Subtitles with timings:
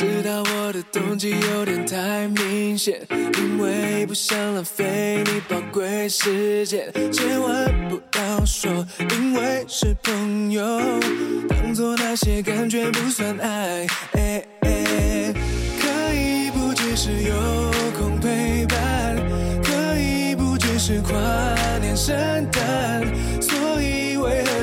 [0.00, 3.06] 知道我的动机有点太明显，
[3.36, 8.70] 因为不想浪费你宝贵时间，千万不要说
[9.10, 10.62] 因为是朋友，
[11.50, 13.86] 当作那些感觉不算爱。
[15.82, 19.16] 可以不只是有空陪伴，
[19.62, 21.12] 可以不只是跨
[21.78, 22.16] 年圣
[22.50, 23.02] 诞，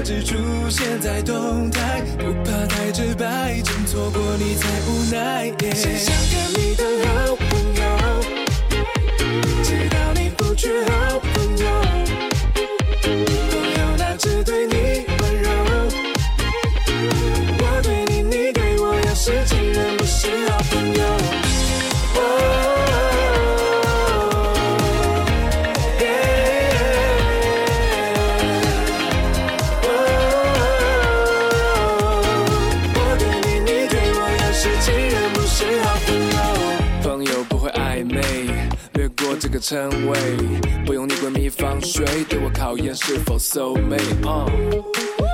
[0.08, 0.38] 只出
[0.70, 2.02] 现在动态？
[2.18, 5.52] 不怕太直白，经错过你才无奈。
[5.76, 7.84] 谁想跟你的好朋友，
[9.62, 11.66] 知道你不缺好朋友，
[39.58, 40.20] 个称谓
[40.86, 44.22] 不用你闺蜜放水，对我考验是否 soulmate。
[44.22, 44.48] Uh,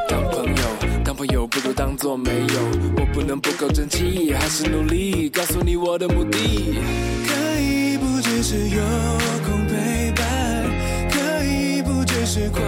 [0.07, 0.63] 当朋友，
[1.03, 2.55] 当朋友不如当做没有。
[2.95, 6.39] 我不能不够争气，还是努力告诉你我的目的。
[7.27, 8.81] 可以不只是有
[9.43, 10.71] 空陪伴，
[11.11, 12.61] 可以不只是跨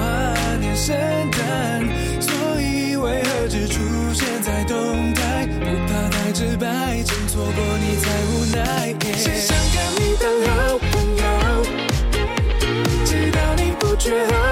[0.59, 0.94] 年圣
[1.31, 1.88] 诞，
[2.20, 3.80] 所以为何只出
[4.14, 5.48] 现在动态？
[5.61, 8.94] 不怕太直白，真错过你才无奈。
[9.16, 10.64] 谁想跟你当好
[14.06, 14.44] 朋友？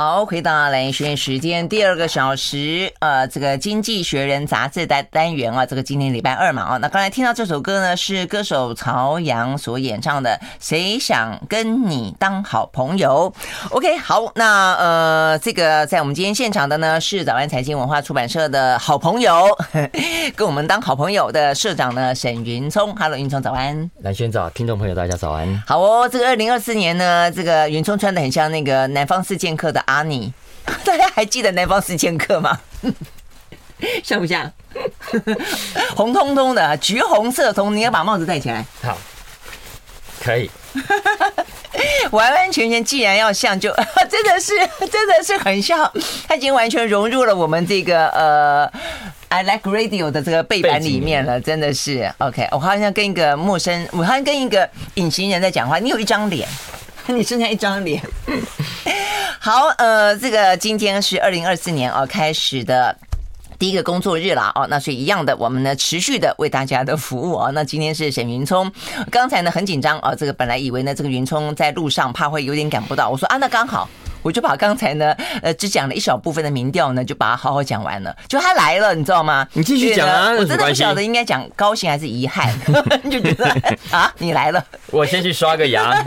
[0.00, 13.34] 好，回到蓝轩时间第二个小时，呃，这个《经济学人》杂志的单元啊，这个今天礼拜二嘛，啊，那刚才听到这首歌呢，是歌手曹阳所演唱的《谁想跟你当好朋友》。
[13.72, 19.48] OK，好，那呃，这个在我们今天现场的呢，是早安财经文化出版社的好朋友，
[20.36, 22.94] 跟我们当好朋友的社长呢，沈云聪。
[22.94, 23.90] Hello，云聪早安。
[24.02, 25.60] 蓝轩早，听众朋友大家早安。
[25.66, 29.84] 好哦，这个二零二四年呢，这个云聪穿的很像那个南方四剑客的。
[29.88, 30.32] 阿尼，
[30.84, 32.60] 大家还记得南方四千克吗？
[34.04, 34.52] 像不像？
[35.96, 38.64] 红彤彤的，橘红色彤，你要把帽子戴起来。
[38.82, 38.98] 好，
[40.22, 40.50] 可以。
[42.10, 43.74] 完完全全，既然要像，就
[44.10, 44.52] 真的是，
[44.90, 45.90] 真的是很像。
[46.26, 48.70] 他已经完全融入了我们这个呃
[49.28, 52.12] ，I Like Radio 的这个背板里面了，真的是。
[52.18, 55.78] OK，我好像跟一个陌生，我好像跟一个隐形人在讲话。
[55.78, 56.46] 你有一张脸。
[57.14, 58.02] 你剩下一张脸。
[59.40, 62.94] 好，呃，这个今天是二零二四年哦开始的
[63.58, 67.50] 第一个工作日了哦，那所以一样的，我们呢持续的为大家的服务哦。
[67.54, 68.70] 那今天是沈云聪，
[69.10, 73.88] 刚才呢很紧张哦，这个本来以为呢这个云聪在路上怕会有点赶不到，我说啊那刚好，
[74.22, 79.46] 我就把刚才呢呃只讲了一小部分的民调呢就把它好好讲完了，就他来了，你知道吗？
[79.54, 82.52] 你继续讲啊，我真的不晓得应该讲高兴还是遗憾，
[83.10, 83.48] 就觉得
[83.90, 86.04] 啊你来了， 我先去刷个牙。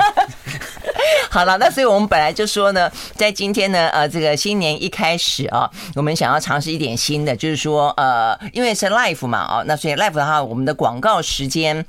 [1.29, 11.85] 好了，那所以我们本来就说呢，在今天呢，呃，这个新年一开始啊，我们想要尝试一点新的，就是说，呃，因为是 life 嘛，啊，那所以 life 的话，我们的广告时间，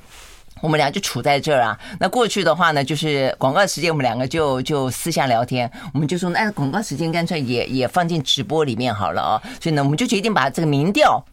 [0.61, 1.79] 我们俩就处在这儿啊。
[1.99, 9.43] 那过去的话呢，就是广告时间，我们两个就就私下聊天，我们就说，那广告时间干脆也也放进直播里面好了啊。
[9.61, 11.25] 所以呢，我们就决定把这个民调。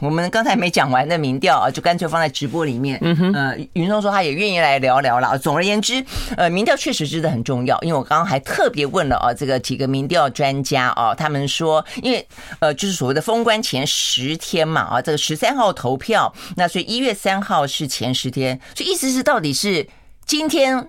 [0.00, 2.98] 我们刚才没讲完的民调啊，就干脆放在直播里面。
[3.02, 5.38] 嗯哼，呃，云松说他也愿意来聊聊了。
[5.38, 6.04] 总而言之，
[6.36, 12.26] 呃，民调确实真的很重要，因为我刚刚还特别问了啊，这个几个民调专家啊，他们说，因为
[12.60, 19.86] 呃，就是所谓的封关前十天嘛，啊，这个十三号投票，那所以一月三号是前十天，所以意思是到底是
[20.26, 20.88] 今天。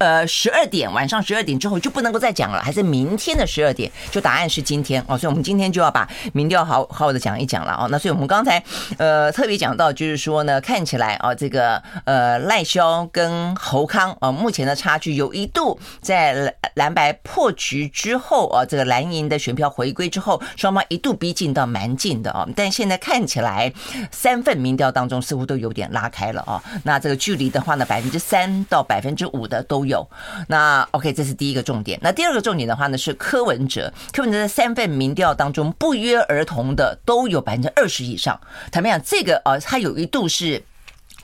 [0.00, 3.92] 呃，十二点晚上十二点之后就不能够再讲了，还是明天的十二点？
[4.10, 7.86] 就答案是今天哦，所以我们今天就要把民调好好的讲一讲了哦。
[7.90, 8.62] 那所以我们刚才
[8.96, 22.48] 呃特别讲到，就是说呢，看起来啊，这个呃赖萧跟侯康啊，目前的差距有一度在蓝白破局之后啊，这个蓝营的选票回归之后，双方一度逼近到蛮近的哦。
[22.56, 23.70] 但现在看起来
[24.10, 26.58] 三份民调当中似乎都有点拉开了哦。
[26.84, 30.08] 那这个距离的话呢，百分之三到百分之五的都有。
[30.48, 31.98] 那 OK，这是第一个重点。
[32.00, 33.92] 那第二个重点的话呢，是柯文哲。
[34.12, 38.40] 柯文哲在三份民调当中不约而同的都有百分之二十以上。
[38.72, 40.62] 坦白讲，这个呃，他有一度是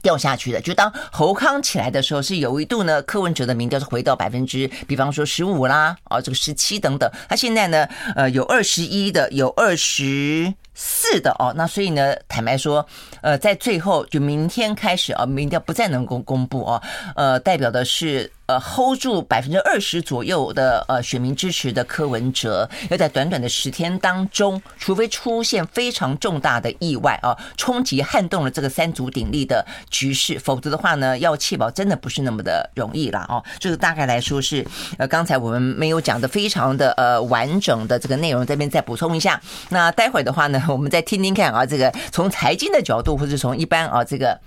[0.03, 0.61] 掉下去的。
[0.61, 7.11] 就当侯康起来的时候，是有一度呢，柯文哲的民调是回到百分之，比方说十五啦，啊，这个十七等等。
[7.29, 11.53] 他现在呢，呃，有二十一的，有二十四的哦。
[11.57, 12.87] 那所以呢，坦白说，
[13.23, 16.81] 呃，在最后就明天开始啊，民调不再能够公布哦，
[17.17, 18.31] 呃，代表的是。
[18.47, 33.43] 呃，hold 住百分之二十左右的呃选民支持的柯文哲，要在短短的十天当中，除非出现非常重大的意外啊，冲击撼动了这个三足鼎立的局势，否则的话呢，要弃保真的不是那么的容易了哦。
[33.59, 34.65] 这个大概来说是
[34.97, 39.41] 呃，刚才我们没有讲的非常的呃完整的这个内容，这边再补充一下。
[39.71, 44.39] 那待会儿的话呢，我们再听听看啊，这个从财经的角度，或者从一般啊这个。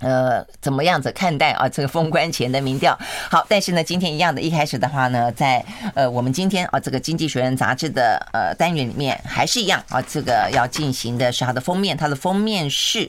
[0.00, 1.68] 呃，怎么样子看待啊？
[1.68, 2.98] 这个封关前的民调，
[3.30, 5.64] 好，但是呢，今天一样的，一开始的话呢，在
[5.94, 13.08] 呃，我们今天啊，这个《经济学人》杂志的呃单元里面，还是一样啊，这个要进行的是它的封面，它的封面是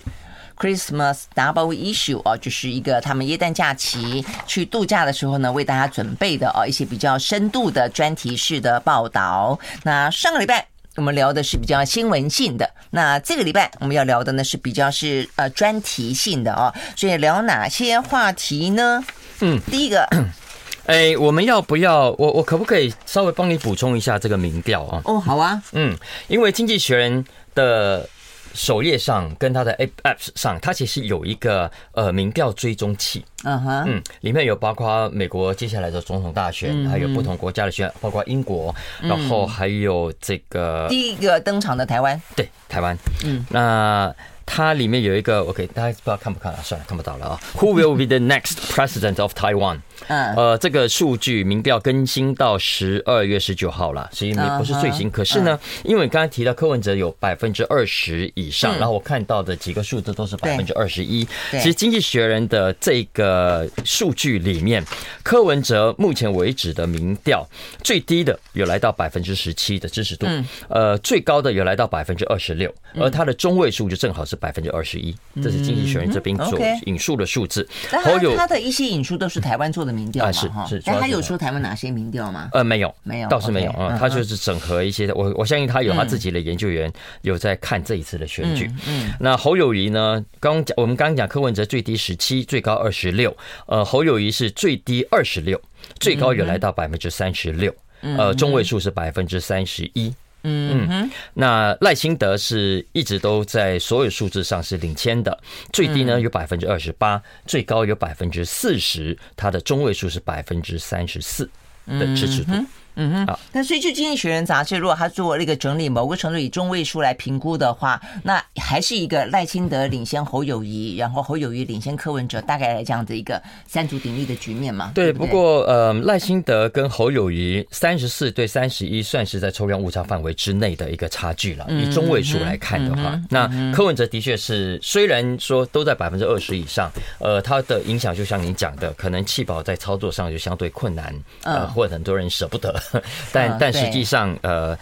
[0.56, 9.58] Christmas Double Issue 啊，就是一个他们耶诞假期去度假的时候呢，为大家准备的啊一些比较深度的专题式的报道。
[9.82, 10.73] 那上个礼拜。
[10.96, 19.04] 我们聊的是比较新闻性的，那这个礼拜我们要聊的呢是比较是呃专题性的哦，所以聊哪些话题呢？
[19.40, 20.08] 嗯，第一个，
[20.86, 25.02] 哎，我们要不要我我可不可以稍微帮你补充一下这个民调啊？
[25.06, 25.98] 哦，好啊，嗯，
[26.28, 27.26] 因为经济学人
[27.56, 28.08] 的。
[28.54, 44.14] 首页上跟他的 App 上，它其实有一个呃民调追踪器，嗯哼，嗯，里面有包括美国接下来的总统大选，还有不同国家的选，包括英国，然后还有这个第一个登场的台湾，对，台湾，嗯，那。
[44.46, 46.60] 它里面有一个，OK，大家不知道看不看啊？
[46.62, 47.40] 算了，看不到了啊。
[47.56, 49.80] Who will be the next president of Taiwan？
[50.08, 55.10] 嗯，呃，这个数据民调更新到十二月十九号了，所以不是最新。
[55.10, 61.26] 可是呢，因为刚才提到柯文哲有百分之二十以上，然后我看到的几个数字都是百分之二十一。
[61.52, 64.84] 其实《经济学人》的这个数据里面，
[65.24, 67.48] 柯文哲目前为止的民调
[67.82, 70.28] 最低的有来到百分之十七的支持度，
[70.68, 74.38] 呃，最高的有来到百分之二十六，而他的中位数就正好是。
[74.44, 77.66] 百分之二十一，这是经济学人这边所引述的数字。
[77.90, 80.32] 还有他的一些引述都是台湾做的民调嘛？
[80.32, 80.84] 是是。
[80.86, 82.50] 但他有说台湾哪些民调吗？
[82.54, 83.98] 呃，没有，没有，倒是没有啊。
[84.00, 86.92] 他就是整合一些，我我相信他有他自己的研究员
[87.22, 88.72] 有在看这一次的选举。
[88.88, 90.24] 嗯，那侯友谊呢？
[90.40, 93.36] 刚讲我们刚刚讲柯文哲最低十七，最高二十六。
[93.68, 95.60] 呃，侯友谊是最低二十六，
[96.00, 97.74] 最高有来到百分之三十六。
[98.02, 100.14] 呃，中位数是百分之三十一。
[100.44, 105.38] 嗯嗯，那赖清德是一直都在所有数字上是领先的，
[105.72, 111.50] 最低呢有百分之二十八，最高有百分之四十，它的中位数是百分之三十四
[111.88, 112.52] 的支持度。
[112.54, 113.40] 嗯哼，好。
[113.52, 124.92] 那所以就《经济学人》杂志，如果他做了一个整理，某个程度以中位数来评估的话，那还是一个赖清德领先侯友谊，然后侯友谊领先柯文哲，大概来这样的一个三足鼎立的局面嘛？
[124.94, 125.14] 对。
[125.14, 131.66] 不过呃，赖清德跟侯友谊三十四对三十一，算是在抽样误差范围之内的一个差距了。
[131.70, 142.83] 以中位数来看的话，那柯文哲的确是虽然说都在百分之二十以上，呃，他的影响就像你讲的，可能弃保在操作上就相对困难，呃，或者很多人舍不得。
[143.32, 144.78] 但但实际上，呃。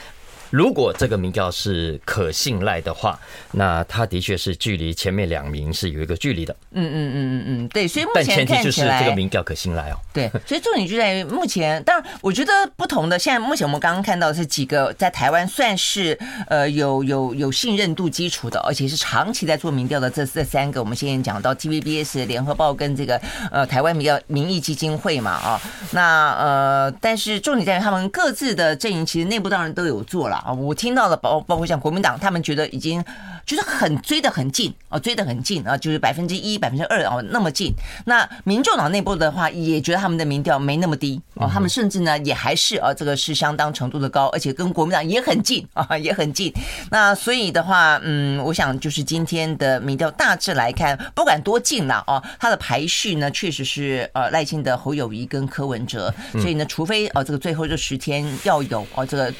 [0.52, 3.20] 如果这个民调是可信赖的话，
[3.54, 6.56] 那他的确是距离前面两名是有一个距离的。
[6.72, 7.88] 嗯嗯嗯嗯嗯，对。
[7.88, 9.96] 所以目前但前提就是这个民调可信赖哦。
[10.14, 13.18] 对，所以重点就在于目前，当然我觉得不同的。
[13.18, 16.18] 现在目前我们刚刚看到的是几个在台湾算是
[16.48, 23.20] 呃有有有信任度基础的，而且是长期在做民调的这这三个，我们先前讲到 TVBS、联合报跟这个
[23.52, 25.62] 呃台湾民调民意基金会嘛啊。
[25.92, 30.41] 那呃，但是重点在于他们各自的阵营其实内部当然都有做了。
[30.44, 33.04] 啊，我听到的包包括像国民党，他们觉得已经
[33.46, 37.74] 就是很追得很近啊，追得很近啊，就是百分之一、百分之二哦那么近。
[38.06, 46.52] 那民众党内部的话，也觉得他们的民调没那么低哦，他们甚至呢也还是啊，这个是相当程度的高，而且跟国民党也很近啊，也很近。
[46.90, 59.34] 那所以的话，嗯，我想就是今天的民调大致来看，不管多近了哦，它的排序呢确实是呃赖清德、侯友谊跟柯文哲，所以呢，除非哦这个最后这十天要有哦这个。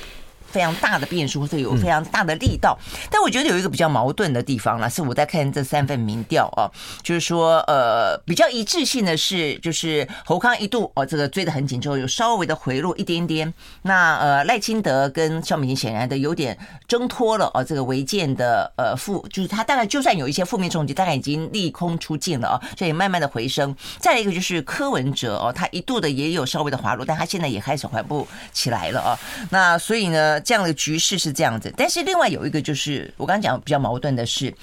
[0.52, 2.78] 非常大的变数，或者有非常大的力道，
[3.10, 6.70] 但我觉得有一个比较矛盾的地方呢，是我在看这三份民调啊，
[7.02, 13.54] 就是说，呃，比较一致性的是，就是侯康一度哦，这个追得很紧之后，有稍微的回落一点点。
[13.84, 23.74] 那呃，赖清德跟肖美琴显然的有点挣脱了哦，这个违建的呃负，就是他大概就算有一些负面冲击，大概已经利空出尽了啊，所以慢慢的回升。
[24.00, 29.18] 再来一个就是柯文哲哦，他一度的也有稍微的滑落，但他现在也开始缓步起来了啊。
[29.50, 30.41] 那所以呢？
[30.42, 34.54] 这样的局势是这样子，但是另外有一个就是我刚刚讲比较矛盾的是，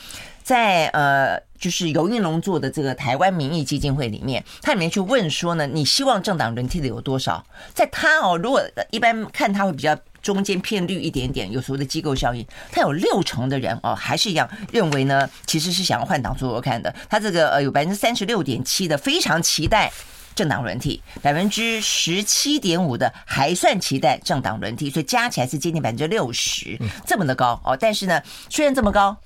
[0.43, 7.45] 在呃，就是游盈隆做的这个台湾民意基金会里面，他里面去问说呢，你希望政党轮替的有多少？
[7.75, 16.95] 在他哦，如果一般看他会比较中间偏绿一点点，有所谓的机构效应，他有六成的人哦，还是一样认为呢，其实是想要换党做做看的。
[17.09, 19.91] 他这个呃有百分之三十六点七的非常期待。
[20.39, 27.77] 政党轮替百分之十七点五的还算期待政党轮替，所以加起来是接近百分之六十，这么的高哦。
[27.77, 29.17] 但是呢，虽然这么高，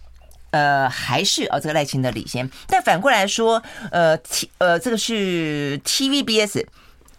[0.53, 2.51] 呃，还是哦这个赖清德领先。
[2.67, 6.65] 但反过来说，呃，T 呃这个是 TVBS，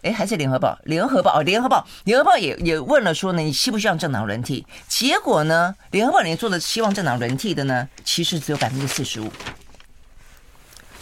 [0.02, 0.76] 哎，还是联合报？
[0.82, 4.66] 联合报哦，联合报，联合报也也问了说呢，你希不希望政党轮替？
[4.88, 9.30] 结果呢，联合报里面做的希望政党轮替的呢，其实只有百分之四十五。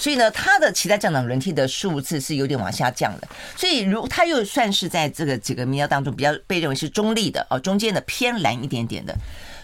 [0.03, 3.29] 所以呢，他的期待政党轮替的数字是有点往下降的。
[3.57, 9.15] 所以，如他又算是在这个几个民调当中比较被认为是中立的哦，中间的偏蓝一点点的。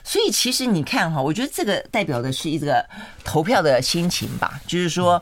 [0.04, 2.87] 所以，其实你看哈，我觉得这个代表的是一个
[3.25, 5.21] 投票的心情吧，就是说。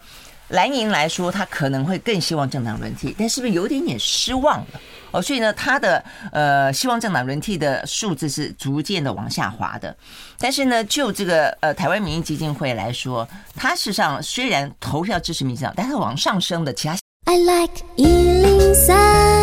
[0.50, 4.80] 蓝营来说，他可能会更希望政党轮替，但是不是有点点失望了
[5.16, 5.22] 哦？
[5.22, 9.96] 所以呢，他的呃希望政党轮替的数字是逐渐的往下滑的。
[10.38, 16.96] 但是呢，就这个呃台湾民意基金会来说，它事实上虽然投票支持民进党，但是往上升的其他。
[17.24, 19.35] I like 103,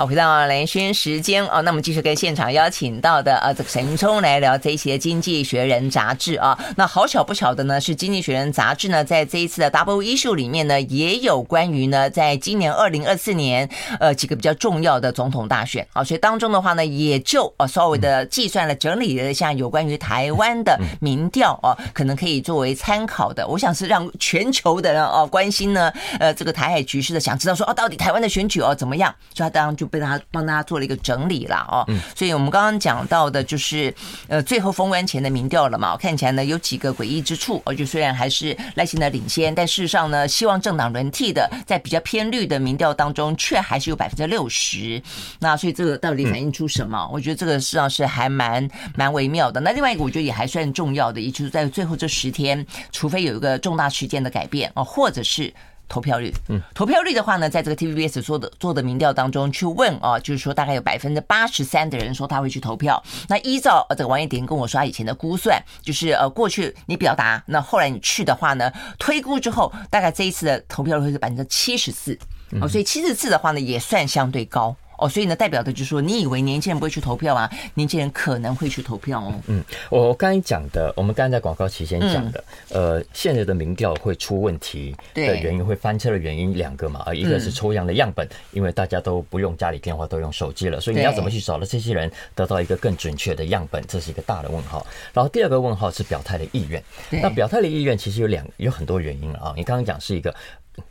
[0.00, 6.58] 好，回到蓝轩时间哦，那我们继续跟现场邀请到的呃这个沈云聪来聊这一期的《经济学人》杂志啊。
[6.74, 23.46] 那好巧不巧的呢，是《经济学人》杂志呢，在这一次的 Double Issue 里面呢，也有关于呢，在今年二零二四年呃几个比较重要的总统大选啊，所以当中的话呢，也就呃稍微的计算了整理了一下有关于台湾的民调啊，可能可以作为参考的。
[23.46, 29.14] 我想是让全球的人哦关心呢，呃这个台海局势的，想知道说哦到底台湾的选举哦怎么样？
[29.34, 29.89] 所以他当然就。
[29.90, 33.92] 被他帮大家做了一个整理了哦，所以我们刚刚讲到的就是
[34.28, 45.02] 呃最后封关前的民调了嘛，看起来呢有几个诡异之处，而且虽然还是赖清德领先，但事实上呢，希望政党轮替的在比较偏绿的民调当中，却还是有百分之六十。
[45.40, 47.08] 那所以这个到底反映出什么？
[47.12, 49.60] 我觉得这个实际上是还蛮蛮微妙的。
[49.60, 55.52] 那另外一个我觉得也还算重要的，也就是在最后这十天，除非有一个重大事件的改变哦，或者是。
[55.90, 63.02] 投票率，嗯，投票率的话呢，在这个 TVBS 做的做的民调当中去问啊，就是说大概有百分之八十三的人说他会去投票。
[63.28, 72.16] 那依照这个王彦霖跟我说他以前的估算，就是呃过去你表达，那后来你去的话呢，推估之后，大概这一次的投票率会是百分之七十四，
[72.62, 74.74] 哦，所以七十四的话呢也算相对高。
[75.00, 77.50] 哦，所以呢，代表的就是说，你以为年轻人不会去投票啊？
[77.74, 79.34] 年轻人可能会去投票哦。
[79.46, 94.86] 嗯，我刚才讲的，我们刚才在广告期间讲的，嗯、呃，现在的民调会出问题的原因，会翻车的原因两个嘛，啊，一个是抽样的样本，因为大家都不用家里电话，都用手机了，所以你要怎么去找到这些人，得到一个更准确的样本，这是一个大的问号。
[95.14, 99.54] 然后第二个问号是表态的意愿，那表态的意愿其实有两有很多原因了啊。
[99.56, 100.34] 你刚刚讲是一个。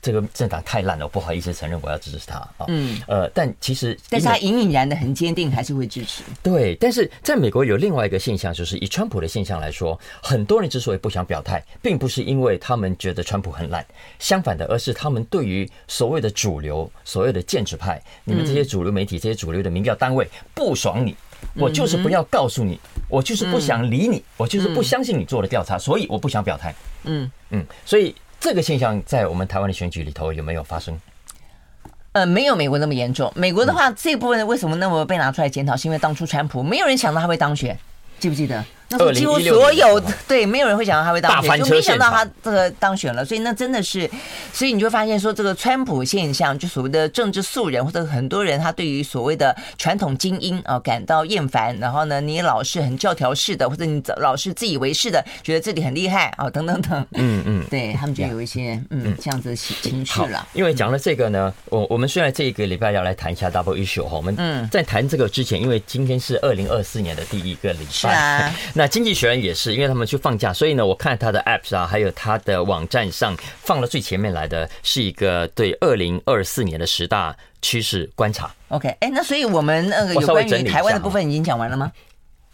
[0.01, 2.65] 这个政党太烂了，我不好意思承认我要支持他啊。
[2.67, 6.24] 嗯，呃，但其实，但是他隐隐然的很坚定，还是会支持。
[6.41, 13.86] 对，但是在美国有另外一个现象，就是以川普的现象来说，很多人之所以不想表态，并不是因为他们觉得川普很烂，
[14.19, 21.15] 相反的，而是他们对于所谓的主流、所谓的建制派，你们这些主流媒体、这些主流的民调单位不爽你，
[21.55, 26.74] 我就是不要告诉你，我就是不想理你，我就是不相信你做的调查，所以我不想表态。
[27.03, 28.15] 嗯嗯，所以。
[28.39, 31.00] 这个现象在我们台湾的选举里头有没有发生？
[32.13, 33.31] 呃，没有美国那么严重。
[33.36, 35.75] 美国的话，这部分为什么那么被拿出来检讨？
[35.77, 37.77] 是因为当初川普没有人想到他会当选，
[38.17, 38.63] 记不记得？
[38.89, 43.24] 那时候几乎所有对，没有人会想到他会当选，就没想到他这个当选了。
[43.24, 44.10] 所以那真的是，
[44.51, 51.77] 所以你就发现说，这个川普现象，就所谓的政治素人或者很多人，他对于所谓的传统精英啊感到厌烦。
[51.79, 57.05] 然后呢，你老是很教条式的，或者你老是自以为是的，觉得自己很厉害啊， 等等等。
[57.12, 60.48] 嗯嗯，对他们就有一些嗯这样子的情绪了。
[60.53, 68.51] 因为讲了这个呢，我我们虽然这一个礼拜要来谈一下 Double Issue 哈，我们嗯在谈这个之前，因为今天是二零二四年的第一个礼拜。
[68.79, 78.50] 那经济学人也是，因为他们去放假，所以呢，我看他的 apps 啊，还有他的网站上放了最前面来的是一个对二零二四年的十大趋势观察。
[78.69, 81.91] OK，哎，那所以我们那个有关于台湾的部分已经讲完了吗？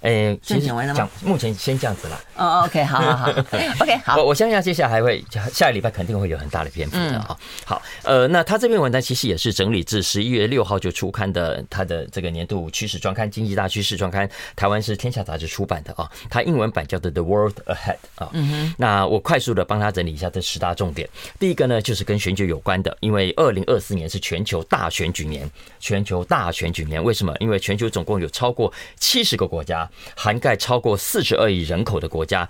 [0.02, 2.22] 哎，其实讲目前先这样子啦。
[2.36, 3.30] 哦，OK，好好好，
[3.82, 4.18] OK，好。
[4.18, 7.36] 我我相信接下来还会下个礼拜肯定会有很大的篇幅的啊。
[7.66, 16.08] 好，呃，那他这篇文章其实也是整理自十一月六号就出刊的他的这个年度趋势专刊《经济大趋势专刊》，台湾是天下杂志出版的啊。
[16.30, 18.30] 它英文版叫做《The World Ahead》啊。
[18.34, 18.75] 嗯哼。
[18.78, 21.10] 那我快速的帮他整理一下这十大重点。
[21.40, 25.50] 第一个呢，就是跟选举有关的，因为二零二四年是全球大选举年，
[25.80, 27.04] 全球大选举年。
[27.04, 27.34] 为什么？
[27.40, 29.90] 因为全球总共有超过七十个国家。
[30.16, 32.48] 涵盖超过四十二亿人口的国家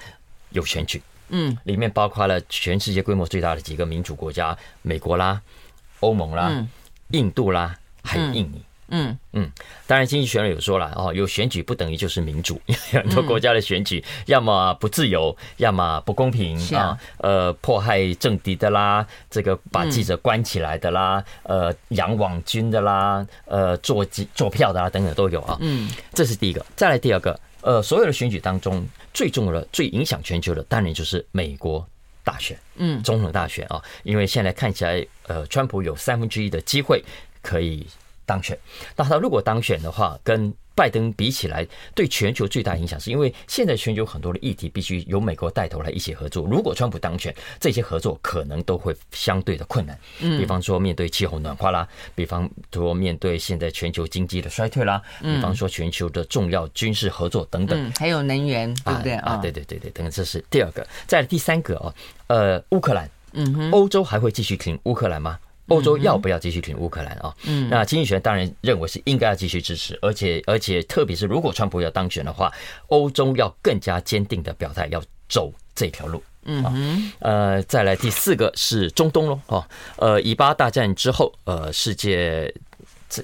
[0.51, 5.41] 有选举，嗯，里面包括了全世界规模最大的几个民主国家，美国啦、
[5.99, 6.65] 欧盟啦、
[7.09, 9.51] 印度啦，还有印尼，嗯嗯嗯。
[9.87, 12.59] 当然，经济学人有说了哦，有选举不等于就是民主，
[12.91, 25.57] 很多国家的选举要么不自由，要么不公平啊，呃，迫害政敌的啦，这个把记者关起来的啦，呃，养网军的啦，呃，做机做票的啦，等等都有啊。
[25.61, 26.65] 嗯，这是第一个。
[26.75, 27.39] 再来第二个。
[27.61, 31.83] 呃，所有的选举当中，最重要的、最影响全球的，当然就是美国
[32.23, 33.81] 大选，嗯，总统大选啊。
[34.03, 37.03] 因为现在看起来，呃，川普有三分之一的机会
[37.41, 37.87] 可以
[38.25, 38.57] 当选。
[38.95, 46.45] 那他如果当选的话，跟拜登比起来，对全球最大影响是因为现在全球很多的议题必须由美国带头来一起合作。
[46.45, 49.97] 如果川普当选，这些合作可能都会相对的困难。
[50.19, 59.37] 嗯，比方说面对气候暖化啦，比方说面对现在全球经济的衰退啦，比方说全球的重要军事合作等等，还有能源，对不对啊？
[59.37, 60.85] 对对对对，等等，这是第二个。
[61.07, 61.95] 再来第三个哦，
[62.27, 65.39] 呃，乌克兰，嗯哼，欧洲还会继续挺乌克兰吗？
[65.67, 67.35] 欧洲要不要继续挺乌克兰啊？
[67.45, 72.51] 嗯，那经济学当然认为是应该要继续支持，而且而且特别是如果川普要当选的话，
[72.87, 76.21] 欧洲要更加坚定的表态，要走这条路。
[76.43, 79.65] 嗯，呃，再来第四个是中东喽，哦，
[79.97, 82.53] 呃，以巴大战之后，呃，世界。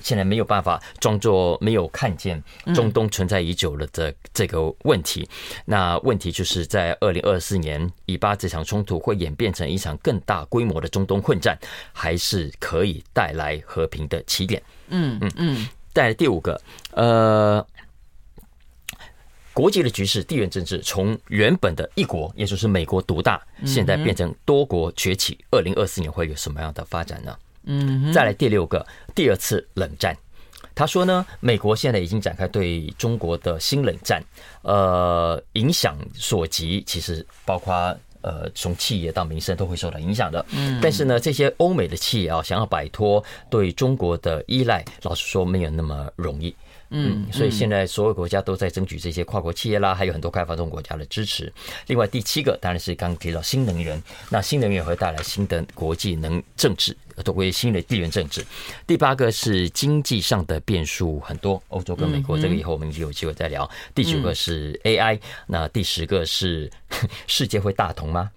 [0.03, 2.41] 现在没有办法装作没有看见
[2.73, 5.27] 中东存在已久了的这个问题。
[5.65, 11.57] 那问题就是在二零二四年以巴这场冲突会演变成一场更大规模的中东混战，
[11.91, 14.61] 还是可以带来和平的起点？
[14.89, 15.67] 嗯嗯嗯。
[15.93, 17.67] 带来第五个，呃，
[19.53, 25.37] 国际的局势、地缘政治从原本的一国，也就是美国独大，现在变成多国崛起。
[25.51, 27.37] 二零二四年会有什么样的发展呢？
[27.63, 30.15] 嗯，再来第六个，第二次冷战。
[30.73, 34.23] 他说呢，美国现在已经展开对中国的新冷战，
[34.61, 37.73] 呃，影响所及，其实包括
[38.21, 40.45] 呃，从企业到民生都会受到影响的。
[40.51, 46.55] 嗯，但是呢，这些欧美的企业啊，想要摆脱对中国的依赖，老实说没有那么容易。
[46.93, 51.51] 嗯，所以现在所有国家都在争取这些跨国企业啦，还有很多开发中国家的支持。
[51.87, 58.45] 另外第七个当然是刚刚提到新能源，那新能源会带来新的国际能政治，作为新的地缘政治。
[58.85, 63.69] 第八个是经济上的变数很多，欧洲跟美国这个以后我们就有机会再聊。
[63.95, 66.69] 第九个是 AI，那第十个是
[67.25, 68.29] 世界会大同吗？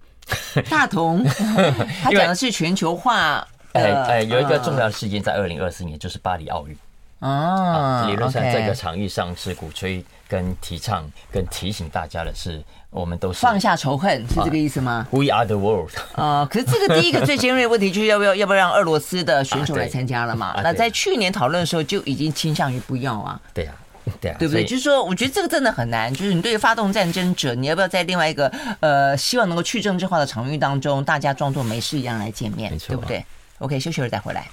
[0.69, 1.23] 大同，
[2.01, 3.45] 他讲的是全球化。
[3.73, 6.77] 哎哎，有一个重要的事件在二零二四年就是巴黎奥运。
[7.19, 15.91] 啊，理论上这个场域上是鼓吹、跟提倡、跟提醒大家的是，我们都是放下仇恨，是这个意思吗？We are the world。
[16.15, 20.53] 啊，可是这个第一个最尖锐的问题就是要不要要不要让俄罗斯的选手来参加了嘛？
[20.61, 23.39] 那在去年讨论的时候就已经倾向于不要啊。
[23.53, 23.71] 对呀，
[24.19, 24.63] 对啊，对不对？
[24.63, 26.13] 就是说，我觉得这个真的很难。
[26.13, 28.51] 就是你对于发动战争者，你要不要在另外一个
[28.81, 33.25] 呃希望能够去政治化的场域当中，大家装作没事一样来见面，对不对
[33.59, 34.45] ？OK，休息会儿再回来。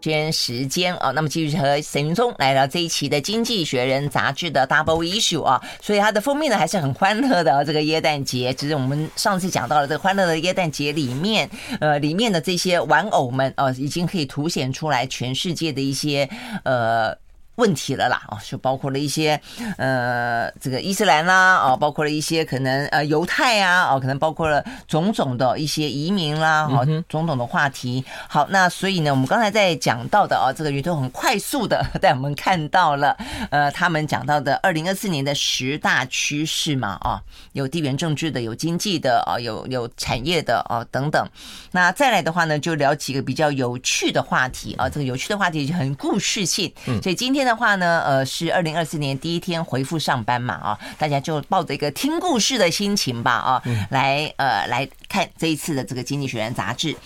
[0.00, 7.64] 间时间啊，那么继续和沈云聪来聊这一期的《经济学人》杂志的 Double Issue 啊，所以它的封面呢还是很欢乐的。
[7.64, 11.48] 这个耶诞节，其实我们上次讲到了这个欢乐的耶诞节里面，
[11.80, 16.28] 呃，里面的这些玩偶们啊，已经可以凸显出来全世界的一些
[16.64, 17.21] 呃。
[17.56, 19.38] 问题了啦，啊，就包括了一些
[19.76, 28.02] 呃，这个伊斯兰啦，哦，包括了一些可能呃犹太啊，哦，可能包括了种种的一些移民啦，哦，种种的话题。
[28.26, 33.14] 好，那所以呢，我们刚才在讲到的啊，这个宇宙很快速的 带我们看到了
[33.50, 37.20] 呃，他们讲到的二零二四年的十大趋势嘛，啊，
[37.52, 41.28] 有地缘政治的，有经济的，啊，有有产业的，啊，等等。
[41.72, 47.41] 那再来的话呢，就聊几个比较有趣的话题啊，这个有趣的话题就很故事性，所以今天。
[47.44, 56.96] 的话呢，呃，是二零二四年第一天回复上班嘛，啊，大家就抱着一个听故事的心情吧，啊，来呃来看这一次的这个《经济学人》杂志。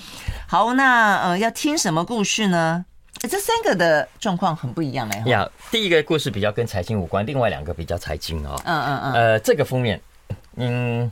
[0.49, 2.85] 好，那呃要听什么故事呢？
[3.23, 5.23] 这三个的状况很不一样嘞。
[5.31, 8.61] 呀，第一个故事比较跟财经无关，另外两个比较财经哦。
[8.65, 9.13] 嗯嗯嗯。
[9.15, 10.01] 呃，这个封面，
[10.57, 11.11] 嗯，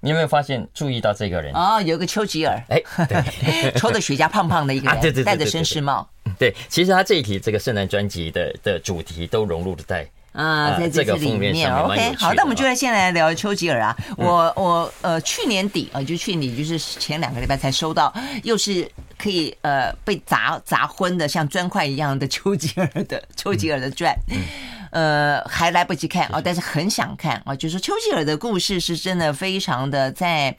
[0.00, 1.52] 你有没有发现注意到这个人？
[1.52, 6.08] 哦，有个丘吉尔，哎，对， 抽的雪茄胖胖的一个人， 对对，戴着绅士帽。
[6.38, 11.72] 对，其实他这一题这个圣诞专辑的的主题都融入了在啊，在这个里面。
[11.74, 13.96] OK，好，那我们就来先来聊丘吉尔啊。
[14.18, 24.14] 我我呃，去年底啊，就去年就是前两个礼拜才收到，又是可以呃被砸砸昏的像砖块一样的丘吉尔的丘吉尔的传，
[24.92, 27.56] 呃，还来不及看啊，但是很想看啊。
[27.56, 30.54] 就是丘吉尔的故事是真的非常的在。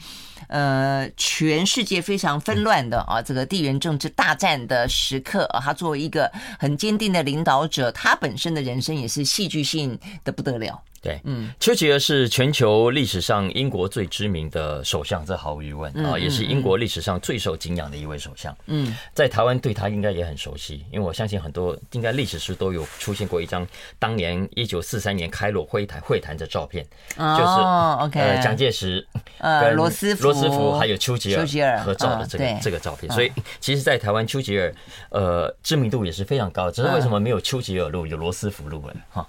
[0.48, 10.82] 呃，全世界非常纷乱的啊，这个地缘政治大战的时刻啊，他作为一个很坚定的领导者，他本身的人生也是戏剧性的不得了。
[11.08, 18.54] 对，嗯，丘吉尔是全球历史上英国最知名的首相，这毫无疑问啊，也是英国历史上最受敬仰的一位首相。
[18.66, 23.66] 嗯，在台湾对他应该也很熟悉，因为我相信很多应该历史书都有出现过一张
[23.98, 34.76] 当年一九四三年开罗会谈会谈的照片，就是 OK，呃，蒋介石、呃罗斯福、罗斯福还有丘吉尔丘吉尔合照的这个这个照片，所以其实，在台湾丘吉尔
[35.12, 39.26] 呃知名度也是非常高，只是为什么没有丘吉尔路，有罗斯福路了哈？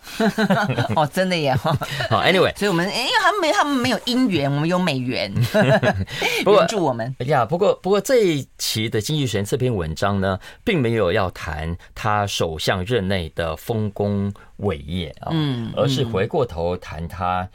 [0.96, 1.56] 哦，真的耶。
[2.10, 5.32] 好，Anyway，所以我们因为他们没他们没有姻缘，我们有美元，
[6.46, 7.14] 援助我们。
[7.26, 17.48] 呀，不过不过这一期的《经济学人》这篇文章呢，并没有要谈他首相任内的丰功伟业啊，嗯，而是回过头谈他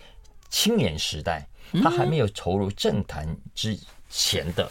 [0.50, 1.48] 青年时代，
[1.82, 3.78] 他还没有投入政坛之
[4.10, 4.70] 前的。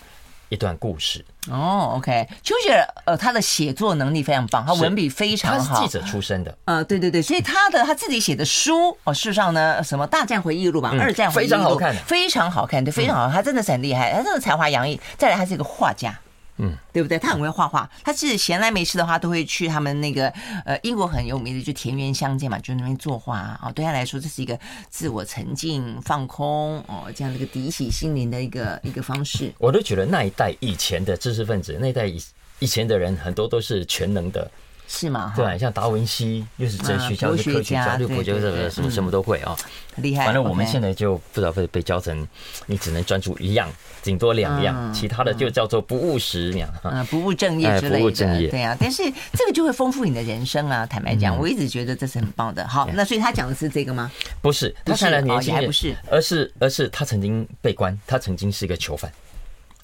[0.52, 1.24] 一段故事。
[1.50, 16.14] 哦，OK，丘吉尔呃，他的写作能力非常棒，他文笔非常好，他是记者出身的，呃，对对对，所以他的他自己写的书哦，事实上呢，什么大战回忆录吧，二战回忆录，非常好看，非常好看，对，非常好看，他真的是很厉害，他真的才华洋溢，再来他是一个画家。
[16.58, 17.18] 嗯，对不对？
[17.18, 20.28] 他很会画画，他是闲来没事的话，都会去他们那个
[20.64, 23.72] 呃英国很有名的就田园乡间嘛，就那边作画啊。
[23.74, 24.58] 对他来说，这是一个
[24.90, 29.52] 自我沉浸、放空哦，这样的一个涤洗心灵的一个一个方式。
[29.58, 32.22] 我都觉得那一代以前的知识分子，那一代以
[32.58, 34.50] 以前的人很多都是全能的。
[34.94, 35.32] 是吗？
[35.34, 39.56] 对，像达文西又是哲学家，又是科学家，又国家什么什么什么都会啊，
[39.94, 40.26] 很厉害。
[40.26, 42.28] 反正我们现在就不知道被被教成，
[42.66, 43.70] 你只能专注一样，
[44.02, 48.50] 顶多两样，其他的就叫做不务实那样啊，不务正业之类的。
[48.50, 49.02] 对啊，但是
[49.32, 50.84] 这个就会丰富你的人生啊。
[50.84, 52.68] 坦白讲，我一直觉得这是很棒的。
[52.68, 54.12] 好，那所以他讲的是这个吗？
[54.42, 59.10] 不是，他看来年轻还不是，而是而是他曾经被关，他曾经是一个囚犯。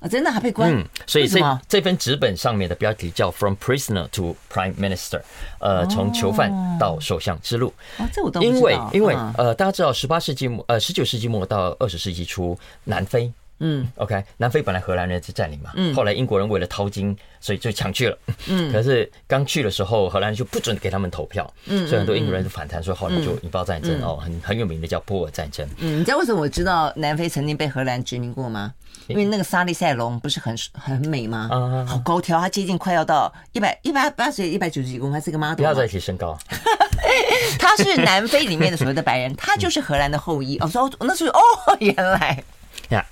[0.01, 0.71] 啊，真的还被关？
[0.73, 5.21] 嗯，所以这这份纸本上面的标题叫 “From Prisoner to Prime Minister”，
[5.59, 7.73] 呃，从囚犯到首相之路。
[7.97, 18.19] 啊，这我都因为因为呃，大家知道，十八世纪末呃，十九世纪末到二十世纪初，南非，嗯，OK，南非本来荷兰人是占领嘛，嗯，后来英国人为了淘金，所以就抢去了，
[18.49, 25.69] 嗯， 可是刚去的时候，荷兰人就不准给他们投票，嗯，所以很多英国人就反弹，所以后来就引爆战争哦，很很有名的叫波尔战争。
[25.79, 28.73] 嗯，你知道为什么我知道南非曾经被荷兰殖民过吗？
[29.07, 31.49] 因为那个沙利塞隆不是很很美吗？
[31.51, 35.57] 啊，好高挑，他接近快要到一百一百八十一百九十几公分，是个 model。
[35.57, 36.39] 不要再提身高。
[37.59, 40.59] 他是南非里面的所谓的白人，他就是荷兰的后裔。
[40.59, 41.41] 哦，说那是哦，
[41.81, 42.43] 原来
[42.95, 43.05] 呀。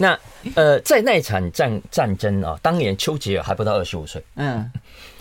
[0.00, 0.18] 那
[0.54, 4.22] 呃，在那一场战战争啊，当年丘吉尔还不到二十五岁。
[4.36, 4.70] 嗯，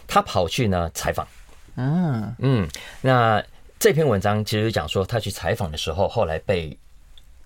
[0.08, 1.28] 他跑去呢采访。
[1.76, 2.68] 嗯嗯，
[3.02, 3.44] 那
[3.80, 6.78] 这篇文章其实讲说，他去采访的时候，后来被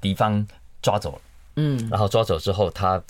[0.02, 0.46] 敌方
[0.82, 1.22] 抓走了。
[1.58, 3.02] 嗯，然后抓走之后，他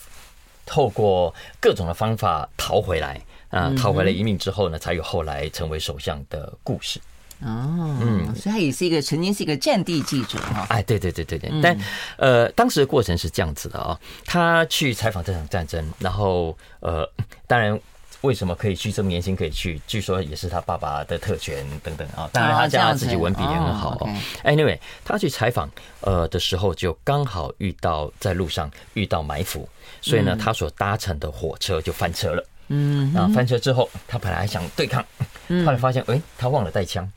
[0.65, 6.99] 透过各种的方法逃回来啊，逃回来一命之后呢，才有后来成为首相的故事。
[7.41, 10.65] 哦，嗯，所以他也是一个曾经是一个战地记者哈。
[10.69, 11.77] 哎，对对对对对，但
[12.17, 17.09] 呃，当时的过程是这样子的啊，他去采访这场战争，然后呃，
[17.47, 17.79] 当然。
[18.21, 19.79] 为什么可以去这么年轻可以去？
[19.85, 22.27] 据说也是他爸爸的特权等等啊。
[22.33, 23.95] 当然，他家自己文笔也很好。
[24.43, 25.69] Anyway，他去采访
[26.01, 29.69] 呃的时候，就刚好遇到在路上遇到埋伏，
[30.01, 32.43] 所以呢，他所搭乘的火车就翻车了。
[32.69, 35.05] 嗯，然后翻车之后，他本来还想对抗，
[35.65, 37.09] 后来发现，哎，他忘了带枪，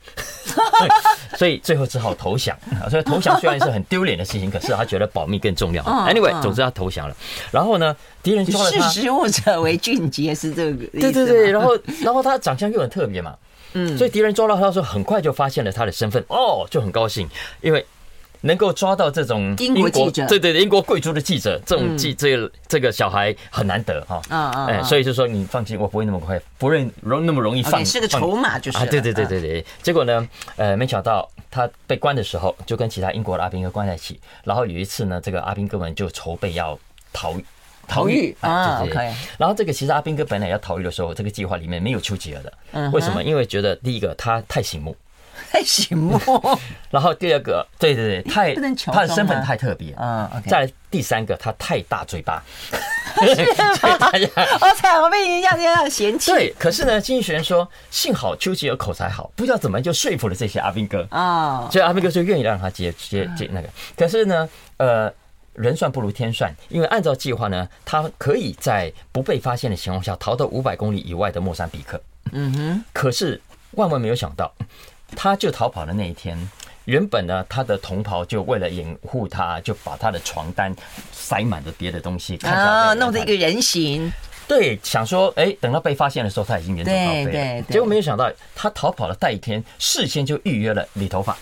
[1.37, 2.57] 所以最后只好投降。
[2.89, 5.83] 所以投降虽然是很丢脸的事情，可是他觉得保密更重要。
[5.83, 7.15] Anyway，总之他投降了。
[7.51, 8.87] 然后呢，敌人抓了他。
[8.89, 10.99] 识时务者为俊杰是这个意思。
[10.99, 13.35] 对对对，然后然后他长相又很特别嘛，
[13.73, 17.27] 嗯，所以敌人抓到他的时候，很快就发现了他的身份，哦，就很高兴，
[17.61, 17.85] 因为。
[18.41, 24.21] 能够抓到这种英国记者，对对对，英国贵族的记者，这种记这个这个小孩很难得哈。
[24.29, 24.65] 嗯嗯。
[24.67, 27.85] 哎，所以就说你放心，我不会那么快，不会容那么容易放。
[27.85, 28.77] 是个筹码就是。
[28.77, 29.65] 啊，对对对对对。
[29.81, 34.19] 结果呢，呃，没想到他被关的时候，就跟其他英国的阿兵哥关在一起。
[34.43, 36.79] 然后有一次呢，这个阿兵哥们就筹备要
[37.11, 37.33] 逃
[37.87, 38.81] 逃狱啊。
[38.83, 38.95] OK。
[39.37, 42.53] 然后这个其实阿兵哥本来要逃狱的时候，这个计划里面没有丘吉尔的。
[42.71, 42.91] 嗯。
[42.93, 43.21] 为什么？
[43.21, 44.95] 因为觉得第一个他太醒目。
[45.51, 46.19] 太醒目，
[46.89, 52.43] 然后第二个，对对对，太不能求他的身份太特别，嗯，再来第三个，他太大嘴巴，
[53.17, 56.31] 我 惨， 我被人家这样嫌弃。
[56.31, 63.69] 对，可是呢，经济学人说，幸好丘吉尔口才好，不知道怎么就说服了这些阿兵哥啊，所以阿兵哥就愿意让他接接接那个。
[63.95, 65.11] 可是呢，呃，
[65.53, 72.01] 人算不如天算，因为按照计划呢，他可以在不被发现的情况下逃到五百公里以外的莫桑比克。
[72.31, 74.51] 嗯哼，可是万万没有想到。
[75.15, 76.37] 他就逃跑的那一天，
[76.85, 80.75] 原本呢，他的同袍就为了掩护他，就把他的床单
[81.11, 84.11] 塞满了别的东西，啊，弄成一个人形。
[84.47, 87.31] 对，想说，哎，等到被发现的时候，他已经远走高飞了。
[87.31, 87.73] 对对对。
[87.73, 91.37] 结果没有想到，他逃跑的那一天，事先就预约了理头发。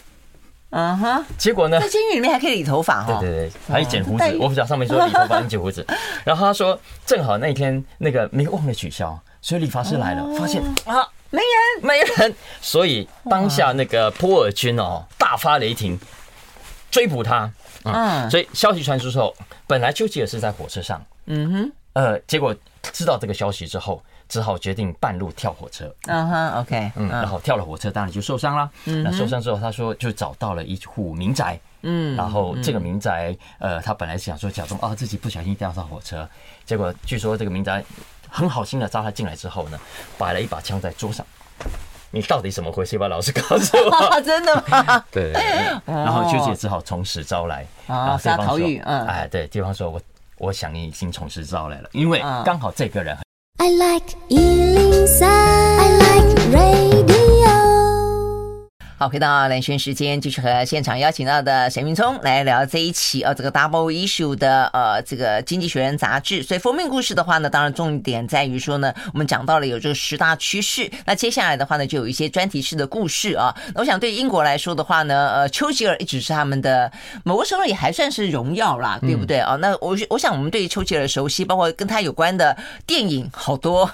[0.71, 1.25] 啊哈。
[1.37, 1.79] 结果呢？
[1.79, 3.17] 在监狱里面还可以理头发哈。
[3.21, 4.37] 对对对，还有剪胡子。
[4.41, 5.87] 我不知道上面说理头发跟剪胡子。
[6.25, 11.07] 然后他说，正好那天那个没忘了取消，所以理发师来了，发现啊。
[11.29, 15.99] 没人，没人，所以当下那个波尔军哦大发雷霆，
[16.89, 17.51] 追捕他。
[17.83, 19.33] 嗯，所以消息传出之后，
[19.65, 25.93] 本来丘吉尔是在火车上，嗯哼，呃，结果知道这个消息之后，只好决定半路跳火车。
[26.07, 28.69] 嗯哼，OK，嗯，然后跳了火车，当然就受伤了。
[28.85, 31.59] 嗯，那受伤之后，他说就找到了一户民宅。
[31.83, 36.27] 嗯，然后这个民宅，呃，他本来想说假装啊自己不小心掉上火车，
[36.65, 37.83] 结果据说这个民宅。
[38.29, 39.79] 很好心的招他进来之后呢，
[40.17, 41.25] 摆了一把枪在桌上。
[42.09, 42.97] 你到底怎么回事？
[42.97, 44.21] 把老师告诉我。
[44.23, 45.03] 真的吗？
[45.11, 45.33] 对。
[45.85, 47.67] 然后学姐只好从实招来。
[47.87, 48.81] 啊，杀逃狱。
[48.85, 49.05] 嗯。
[49.05, 50.01] 哎，对，对方说我
[50.37, 53.17] 我想你已经从实招来了，因为刚好这个人。
[53.59, 56.86] I like 103, I like radio.
[58.99, 66.41] 好，回到蓝轩时间，继续和现场邀请到的沈明聪来聊这一期呃、哦、这个 Double Issue 的呃这个经济学人杂志。
[66.41, 70.89] 所以封面故事的话呢，当然重点在于说呢，我们讲到了有这个十大趋势。
[71.05, 73.55] 那接下来的话呢，就有一些专题式的故事啊。
[73.75, 76.91] 那我想对英国来说的话呢，呃，丘吉尔一直是他们的
[77.23, 79.55] 某个时候也还算是荣耀啦，对不对啊？
[79.57, 82.57] 那我我想我们对于丘吉尔熟悉，包括跟他有关的
[82.87, 83.87] 电影好多，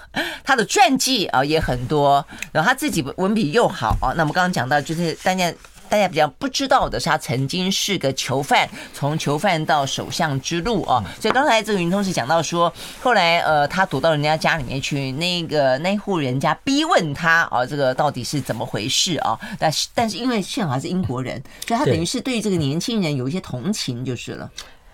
[0.46, 4.16] 他的传记啊也很多，然后他自己文笔又好啊。
[4.16, 4.93] 那我们刚刚讲到就。
[4.94, 5.52] 就是大家
[5.90, 11.04] 大家比较不知道的是，他曾经是个囚犯，从囚犯到首相之路啊。
[11.20, 19.40] 所以刚才这个云通是讲到说，后来呃，他躲到人家家里面去，那个那户人家逼问他啊，这个到底是怎么回事啊？
[19.60, 24.50] 但是但是因为幸好他是英国人，所以他等于是对这个年轻人有一些同情就是了。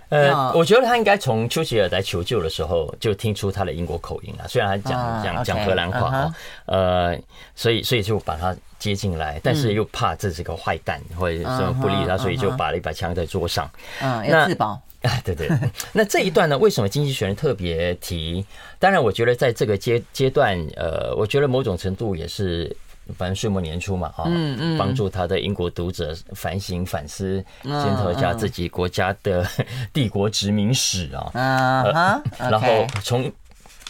[0.10, 6.34] 呃，我觉得他应该从丘吉尔来求救的时候就听出他的英国口音了，虽然他讲讲讲荷兰话，
[6.66, 7.18] 呃，
[7.56, 8.54] 所以所以就把他。
[8.80, 13.70] 接进来，但是又怕这是个坏蛋，或者什么不利他，所以就把了一把枪在桌上。
[14.02, 14.82] 嗯，要自保。
[15.04, 15.50] 啊，对对。
[15.94, 16.58] 那这一段呢？
[16.58, 18.46] 为什么经济学人特别提？
[18.80, 22.76] 当然，我觉得在这个阶阶段，呃，我觉得某种程度也是，
[23.18, 29.46] 反正岁末年初嘛，啊，嗯嗯，帮助他的英国读者反省反思，检讨一下自己国家的
[29.94, 31.32] 帝国殖民史啊。
[31.34, 33.32] 啊，然后从。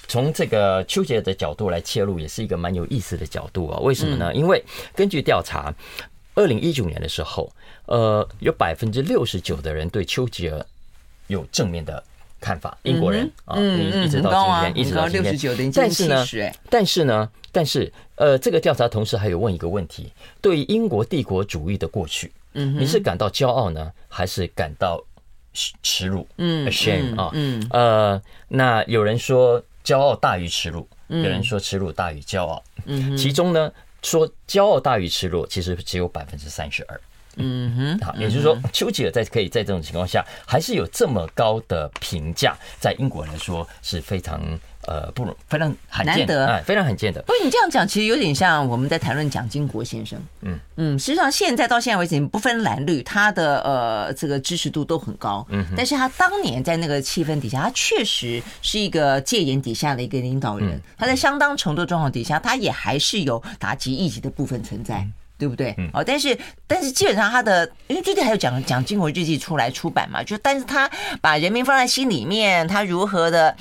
[0.09, 3.79] 从这个丘吉尔的角度来切入，也是一个蛮有意思的角度啊。
[3.79, 4.33] 为什么呢？
[4.33, 4.61] 因为
[4.95, 5.71] 根据调查，
[6.33, 7.47] 二零一九年的时候，
[7.85, 10.65] 呃，有百分之六十九的人对丘吉尔
[11.27, 12.03] 有正面的
[12.41, 12.75] 看法。
[12.81, 15.71] 英国人啊，一直到今天，一直到今天。
[15.75, 16.25] 但是呢，
[16.71, 25.03] 但是呢，但是呃，这个调查同时还有问一个问题：对于英国帝国主义的过去，嗯你是感到骄傲呢，还是感到
[25.53, 26.27] 耻辱？
[26.37, 29.63] 嗯，shame 啊，嗯，呃，那有人说。
[29.89, 32.63] 骄傲大于耻辱，有人说耻辱大于骄傲。
[32.85, 33.71] 嗯，其中呢，
[34.03, 37.01] 说骄傲大于耻辱，其实只有百分之三十二。
[37.37, 44.39] 嗯哼，好，也就是说，丘吉尔在可以在这种情况下，还是有这么高的评价，在英国人来说是非常
[44.87, 47.21] 呃，不非常罕见，难得，哎，非常罕见的。
[47.23, 50.19] 不过你这样讲，其实有点像我们在谈论蒋经国先生。
[50.41, 55.45] 嗯嗯，实际上现在到现在为止，不分蓝绿，他的呃这个支持度都很高。
[55.49, 60.81] 嗯，但是他当年在那个气氛底下，他确实是一个戒严底下的一个领导人。
[60.97, 65.05] 他在相当程度状况底下，他也还是有打击异己的部分存在，
[65.37, 65.75] 对不对？
[65.93, 70.89] 哦，但是但是基本上他的，因为最近还有讲蒋经国日记出来出版嘛，就但是他
[71.21, 73.53] 把人民放在心里面，他如何的。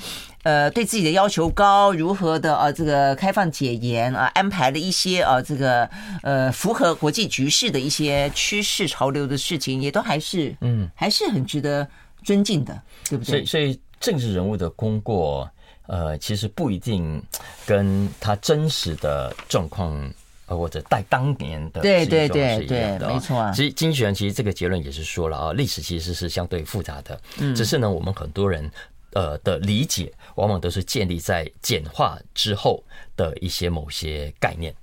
[0.43, 5.87] 呃，对自己的要求高，如何的呃，这个开放解严啊，安排了一些呃，这个
[6.23, 11.85] 呃，符合国际局势的一些趋势潮流的事情，也都还是嗯，还是很值得
[12.23, 13.31] 尊敬的，对不对？
[13.31, 15.49] 所以，所以政治人物的功过，
[15.87, 17.21] 呃，其实不一定
[17.65, 20.09] 跟他真实的状况，
[20.45, 23.51] 呃，或者带当年的对对对对，没错啊。
[23.51, 28.71] 其实经济学人其实这个结论也是说了啊，历史其实是相对复杂的，嗯，只是呢，我们很多人。
[29.13, 32.83] 呃的理解，往往都是建立在简化之后
[33.15, 34.75] 的一些某些概念。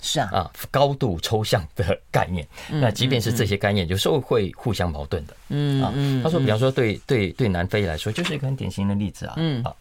[0.00, 2.46] 是啊，啊，高度抽象的概念。
[2.68, 5.36] 那即便是这些概念，有时候会互相矛盾的。
[5.48, 9.34] 嗯啊，他说，比方说，对对对，南非来说，就是一个很典型的例子啊。
[9.36, 9.74] 嗯啊，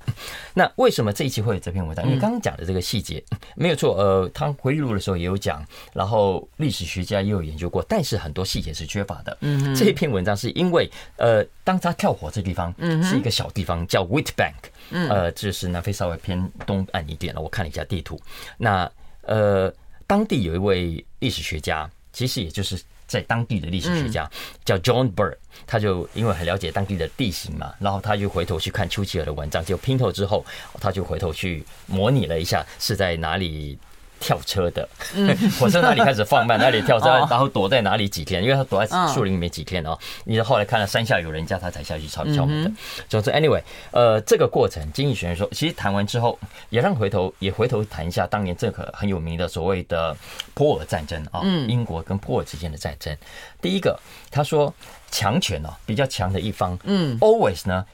[0.54, 2.06] 那为什么这一期会有这篇文章？
[2.06, 3.24] 因为刚刚讲的这个细节
[3.56, 3.96] 没有错。
[3.96, 9.38] 呃，他回忆录的时候也有讲，然后历史学家也有研究过，但是很多细节是缺乏的。
[9.42, 14.54] 嗯，这一篇文章是因为，呃，当他跳火这地方是一个小地方，叫 Witbank
[14.90, 15.10] 嗯。
[15.10, 17.42] 呃，就是南非稍微偏东岸一点了。
[17.42, 18.20] 我看了一下地图，
[18.58, 18.90] 那
[19.22, 19.72] 呃。
[20.10, 24.28] 当地有一位历史学家，其实也就是在当地的历史学家，
[24.66, 25.36] 叫 John Bird，
[25.68, 30.44] 他就因为很了解当地的地形嘛，然后他就回头去看丘吉尔的文章，就拼凑之后，
[30.82, 33.78] 他就回头去模拟了一下是在哪里。
[34.20, 34.88] 跳车的，
[35.60, 39.98] 火车那里开始放慢，那里跳车，然后躲在哪里几天，因为他躲在树林里面几天哦。
[40.26, 42.72] 你后来看了山下有人家，他才下去敲敲门的。
[43.08, 46.38] 总之，anyway，呃，这个过程，经济学人说，其实谈完之后，
[46.70, 50.16] 也让回头也回头谈一下当年这个很有名的所谓的
[50.54, 53.16] 波尔战争啊，英国跟波尔之间的战争。
[53.62, 54.74] 第一个，他说
[55.10, 57.86] 强权哦，比较强的一方，嗯，always 呢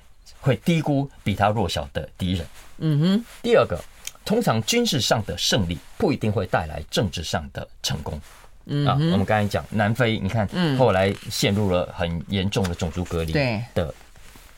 [0.42, 2.48] 会低估比他弱小的敌人。
[2.80, 3.26] 嗯哼。
[3.42, 3.80] 第二个。
[4.26, 8.20] 通常军事上的胜利不一定会带来政治上的成功。
[8.66, 13.32] 嗯啊，我们刚才讲南非，你看后来陷入了很严重的种族隔离
[13.76, 13.94] 的，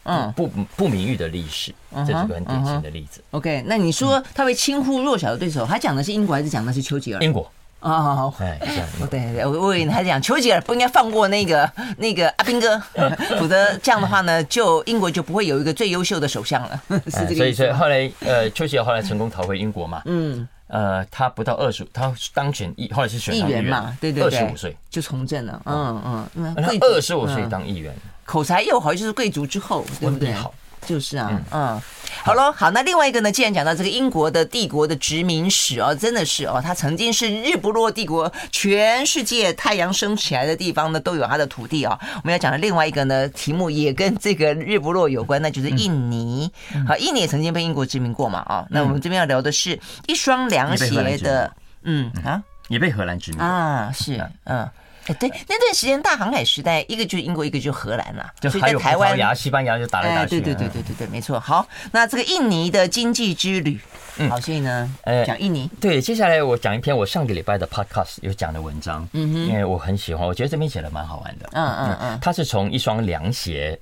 [0.03, 3.21] 嗯，不不名誉的历史，这是个很典型的例子。
[3.31, 7.21] OK，那你说他会轻忽弱小的对手，他讲的是英国还是讲的是丘吉尔？
[7.21, 7.51] 英国。
[7.79, 12.81] 哦，好好，哎，对对对，我我以为你还是讲丘吉尔不应该放过那个 那个阿兵哥，
[13.39, 17.35] 否则这样的话呢，就英国就不会有一个最优秀的首相了， 是这个意思。
[17.35, 24.75] 所以所以后来呃，丘吉尔后来成功逃回英国嘛，嗯，呃，他不到二十，他当选议，后来是选议员嘛，对对对，二十五岁。
[24.89, 26.27] 就从政了，嗯。
[26.35, 27.93] 嗯，二十五岁当议员，
[28.25, 30.33] 口才又好，就是贵族之后，对不对？
[30.33, 30.53] 好。
[30.87, 31.81] 就是啊，嗯，
[32.23, 33.29] 好喽，好，那另外一个呢？
[33.29, 41.99] 既然讲到这个英国的帝国的殖民史哦，真的是哦，它曾经是日不落帝国，全世界太阳升起来的地方呢，都有它的土地啊。
[42.15, 46.49] 我们要讲的另外一个呢，题目也跟这个日不落有关，那就是印尼。
[46.87, 48.65] 好，印尼也曾经被英国殖民过嘛啊。
[48.69, 51.51] 那我们这边要聊的是一双凉鞋的，
[51.83, 54.65] 嗯啊，也被荷兰殖民啊，是嗯。
[55.07, 58.31] 哎，对，那段时间大航海时代，一个就是英国，一个就是荷兰啦。
[58.39, 60.41] 就还有葡萄牙、西班牙就打来打去。
[60.41, 61.39] 对对对对对对，没错。
[61.39, 63.79] 好，那这个印尼的经济之旅，
[64.17, 65.69] 嗯，好，所以呢，呃，讲印尼。
[65.79, 71.49] 对，接下来我讲一篇我上个礼拜的 podcast 有讲的文章，嗯哼，因为我很喜欢，我觉得这篇写的蛮好玩的。
[71.53, 73.79] 嗯嗯嗯，他是从一双凉鞋，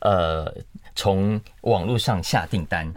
[0.00, 0.52] 呃，
[0.94, 2.92] 从网络上下订单，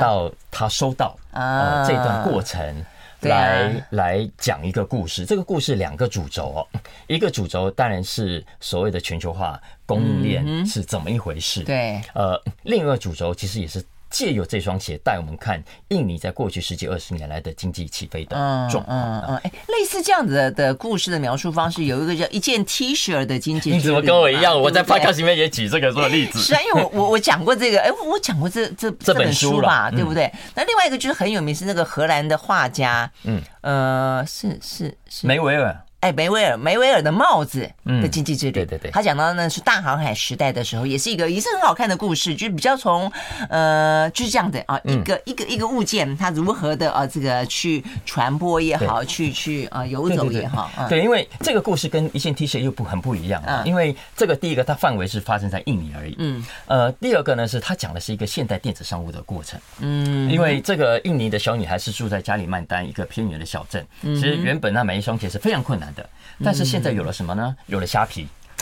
[0.00, 2.84] 到他收到，呃，这段过程。
[3.28, 13.82] 来来讲一个故事，这个故事两个主轴哦， 一个主轴当然是所谓的全球化供应链是怎么一回事，对，呃，另一个主轴其实也是。
[14.12, 18.36] 借由这双鞋带我们看印尼在过去十几二十年来的经济起飞的
[18.70, 18.86] 状况。
[18.86, 23.70] 嗯嗯，哎，类似这样子的的故事的描述方式，有一个叫一件 T 恤的经济。
[23.70, 24.60] 你怎么跟我一样？
[24.60, 26.38] 我在 Podcast 里面也举这个做例子。
[26.38, 30.30] 是啊，因为我我我讲过这个，哎，我讲过这这这本书吧，对不对？
[30.54, 35.74] 那另外一个就是很有名，是那个荷兰的画家，嗯呃，是是是梅维尔。
[36.02, 43.10] 哎，梅威尔，梅威尔的帽子的经济之旅，对对对，他讲到呢是大航海时代的时候，也是一个也是很好看的故事，就是比较从
[43.48, 66.08] 呃就是这样的啊，一个一个一个物件，它如何的啊这个去传播也好，去去啊游走也好，对，因为这个故事跟一线 T 恤又不很不一样啊，因为这个第一个它范围是发生在印尼而已，嗯，呃，第二个呢是他讲的是一个现代电子商务的过程，嗯，因为这个印尼的小女孩是住在加里曼丹一个偏远的小镇，其实原本那买一双鞋是非常困难的。
[66.42, 67.54] 但是现在有了什么呢？
[67.66, 68.26] 有了虾皮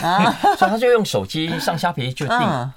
[0.59, 2.73] 所以他就用手机上虾皮就订。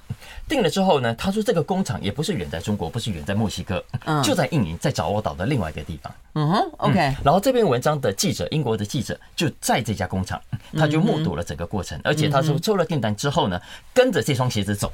[0.45, 3.83] 订了之后呢，他说这个工厂也不是远在中国，不是远在墨西哥，
[4.21, 6.13] 就在印尼，在爪哇岛的另外一个地方。
[6.33, 6.99] 嗯哼，OK。
[7.23, 10.39] 然后这篇文章的记者，英国的记者就在这家工厂，
[10.77, 13.59] 他就目睹了整个过程，而且他说收了订单之后呢，
[13.93, 14.91] 跟着这双鞋子走，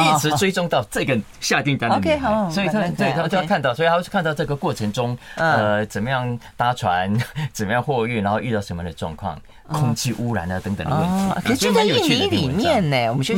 [0.00, 2.50] 一直追踪到这个下订单的女孩。
[2.50, 7.12] 所以他对他就要看到，所以他会看到这个过程中，呃，怎么样搭船，
[7.52, 9.38] 怎么样货运，然后遇到什么样的状况，
[9.68, 11.40] 空气污染啊等等的问题。
[11.42, 13.36] 可是就在印尼里面呢，我们去。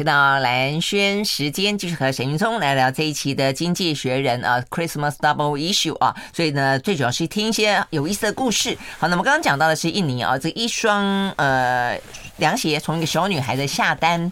[0.00, 8.74] 回到蓝轩时间，继续和沈云聪来聊这一期的《经济学人》啊，Christmas Double Issue 啊，所以呢，最主要是听一些有意思的故事。
[8.98, 12.00] 好，那么刚刚讲到的是印尼啊，这一双呃
[12.38, 14.30] 凉鞋从一个小女孩的下单，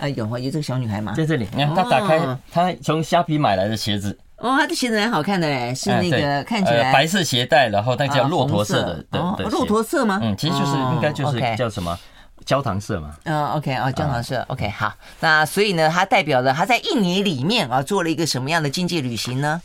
[0.00, 1.14] 呃，有有这个小女孩吗？
[1.16, 2.20] 在这里，你看她打开，
[2.52, 4.18] 她从虾皮买来的鞋子。
[4.36, 9.06] 哦，他的鞋子蛮好看的嘞，是那个看起来白色鞋带，然后那叫骆驼色的，
[9.48, 10.20] 骆驼色吗？
[10.22, 11.98] 嗯，其实就是应该就是叫什么
[12.46, 13.14] 焦糖色嘛。
[13.24, 14.94] 嗯，OK 哦，焦糖色，OK 好。
[15.20, 19.60] 那所以呢，它代表了他在印尼里面啊做了一个什么样的经济旅行呢？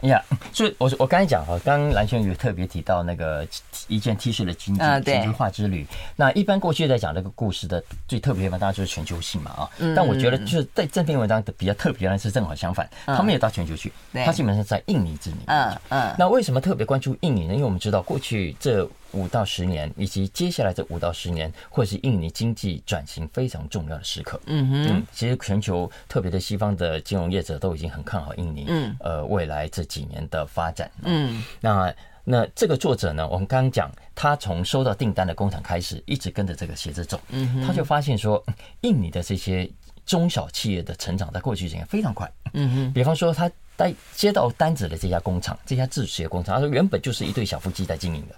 [0.00, 0.20] 呀，
[0.52, 3.46] 所以我我刚才讲哈，刚刚兰萱有特别提到那个
[3.86, 5.86] 一件 T 恤的经济全球化之旅。
[6.16, 9.70] 那一般过去在讲这个故事的最特别的地方，当然就是全球性嘛啊。
[9.94, 15.36] 但我觉得就是在这篇文章的比较特别的是正好相反，他没有到全球去，他基本上在印尼之内。
[15.46, 16.14] 嗯嗯。
[16.18, 17.54] 那为什么特别关注印尼呢？
[17.54, 18.88] 因为我们知道过去这。
[19.12, 24.40] 五到十年，以及接下来这五到十年，会是印尼经济转型非常重要的时刻。
[24.46, 30.90] 嗯哼，嗯，其实全球特别的西方的金融业者都已经很看好印尼，嗯，呃，未来这几年的发展。
[31.02, 31.94] 嗯，那
[32.24, 38.42] 那这个作者呢，我们刚刚讲，他从收到订单的工厂开始，一直跟着这个鞋子走，嗯，他就发现说，
[38.82, 39.68] 印尼的这些
[40.06, 42.30] 中小企业的成长，在过去几年非常快。
[42.54, 48.34] 嗯哼，比方说他在接到单子的这家工厂，这家制鞋工厂，他说原本就是一对小夫妻在经营的。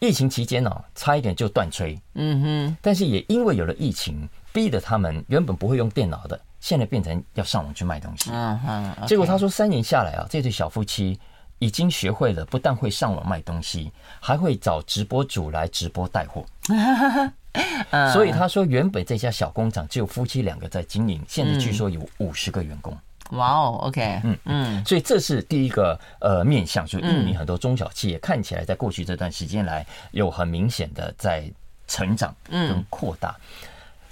[0.00, 1.98] 疫情期间呢、哦，差一点就断炊。
[2.14, 8.30] 嗯哼，但是也因为有了疫情，逼得他们原本不会用电脑的，现在变成要上网去卖东西。
[8.32, 11.20] 嗯哼，结果他说三年下来啊，这对小夫妻
[11.58, 16.44] 已经学会了，不但会上网卖东西，还会找直播主来直播带货。
[18.12, 22.96] 所以他说，原本这家小工厂只有夫妻两个在经营，现在据说有五十个员工。
[23.30, 31.44] 哇哦，OK，嗯嗯，所以这是第一个呃面向，就是印尼很多中小企业看起来在过去这段时间来有很明显的在
[31.86, 33.34] 成长跟扩大。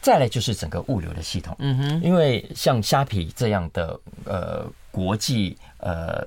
[0.01, 6.25] 再来就是整个物流的系统，嗯哼，因为像虾皮这样的呃国际呃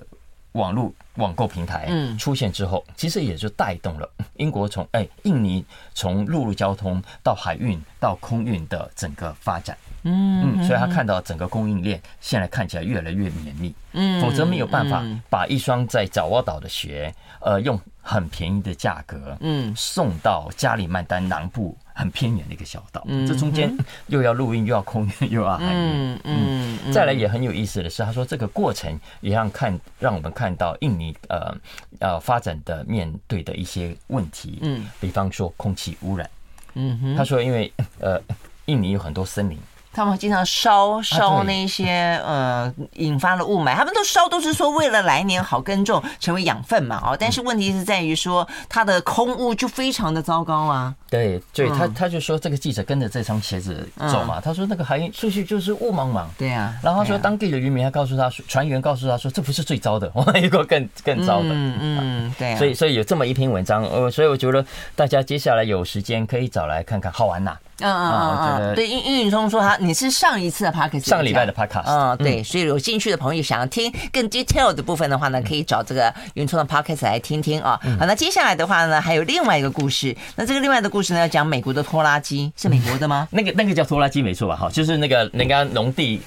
[0.52, 9.78] 网络网购平台出现之后，其实也就带动了 英国从哎印尼从陆路交通到海运到空运的整个发展。
[10.04, 23.72] 嗯嗯，所以他看到整个供应链现在看起来越来越绵密，嗯，否则没有办法把一双在爪哇岛的鞋，呃，用很便宜的价格，嗯，送到加里曼丹南部很偏远的一个小岛，嗯，这中间
[24.08, 31.56] 又要陆运又要空运又要海运，嗯嗯，再来也很有意思的是，他说这个过程也让看让我们看到印尼呃
[32.00, 36.30] 呃发展的面对的一些问题，嗯，比方说空气污染，
[36.76, 38.22] 嗯哼，他说因为呃
[38.66, 39.58] 印尼有很多森林。
[39.94, 47.18] 他们经常烧烧那些呃引发了雾霾，他们都烧都是说为了来年好耕种，成为养分嘛哦。
[47.20, 50.94] 但是问题是在于说它的空污就非常的糟糕啊。
[51.10, 56.26] 对，对他他就说这个记者跟着这双鞋子走嘛，他说那个海出去就是雾茫茫。
[56.38, 56.74] 对啊。
[56.82, 61.50] 然后说当地的渔民还告诉他，船员告诉他说这不是最糟的， 我们有个更更糟的。
[61.50, 62.56] 嗯嗯，对。
[62.56, 64.66] 所以所以有这么一篇文章，呃，所以我觉得
[64.96, 67.58] 大家接下来有时间可以找来看看，好玩呐。
[67.82, 77.80] 嗯嗯嗯嗯，对，因因云聪说他你是上一次的 podcast，上礼拜的 podcast，嗯，对，所以有兴趣的朋友想要听更 detail 的部分的话呢，可以找这个云聪的 podcast 来听听啊。
[78.00, 83.28] 好，那接下来的话呢，还有另外一个故事，那这个另外的故事呢，要讲美国的拖拉机，是美国的吗？
[83.32, 84.56] 那个那个叫拖拉机没错吧？
[84.56, 86.22] 哈，就是那个人家农地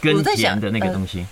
[0.00, 1.26] 耕田的那个东西。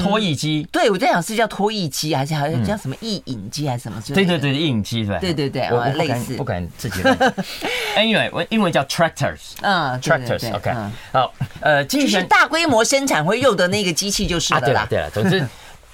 [0.00, 4.00] 拖曳机，对，我在想是叫拖曳机，还是好像叫什么曳引机，还是什么？
[4.14, 5.18] 对对对，曳引机对。
[5.18, 7.00] 对对对，我类似不敢自己。
[7.96, 10.72] Anyway，我英文叫 tractors，嗯，tractors，OK，
[11.12, 14.86] 好，呃，就是大规模生产会用的那个机器就是了啦。
[14.88, 15.44] 对了，总之。